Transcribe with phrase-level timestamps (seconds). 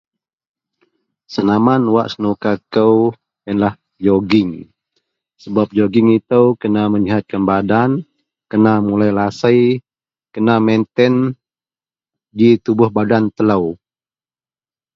[1.33, 2.95] senaman wak senuka kou,
[3.49, 3.73] ienlah
[4.05, 4.51] jogging,
[5.43, 7.91] sebab jogging itou kena meyihatkan badan
[8.51, 9.63] kena megeluer lasei,
[10.33, 11.15] kena maintain
[12.37, 13.65] ji tubuh badan telou